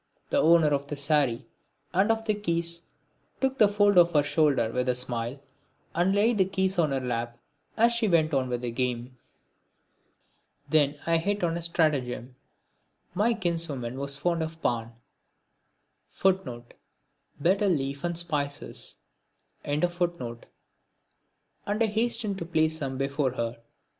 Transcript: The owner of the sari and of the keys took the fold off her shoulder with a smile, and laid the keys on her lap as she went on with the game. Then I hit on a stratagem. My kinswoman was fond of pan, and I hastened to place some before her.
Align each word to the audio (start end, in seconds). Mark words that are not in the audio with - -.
The 0.31 0.41
owner 0.41 0.69
of 0.69 0.87
the 0.87 0.97
sari 0.97 1.45
and 1.93 2.11
of 2.11 2.25
the 2.25 2.33
keys 2.33 2.81
took 3.39 3.59
the 3.59 3.67
fold 3.67 3.99
off 3.99 4.13
her 4.13 4.23
shoulder 4.23 4.71
with 4.71 4.89
a 4.89 4.95
smile, 4.95 5.39
and 5.93 6.15
laid 6.15 6.39
the 6.39 6.45
keys 6.45 6.79
on 6.79 6.89
her 6.89 6.99
lap 6.99 7.37
as 7.77 7.93
she 7.93 8.07
went 8.07 8.33
on 8.33 8.49
with 8.49 8.61
the 8.61 8.71
game. 8.71 9.19
Then 10.67 10.97
I 11.05 11.17
hit 11.17 11.43
on 11.43 11.55
a 11.55 11.61
stratagem. 11.61 12.35
My 13.13 13.35
kinswoman 13.35 13.99
was 13.99 14.17
fond 14.17 14.41
of 14.41 14.59
pan, 14.63 14.93
and 16.23 16.63
I 16.63 16.63
hastened 21.85 22.37
to 22.39 22.45
place 22.47 22.79
some 22.79 22.97
before 22.97 23.33
her. 23.33 23.59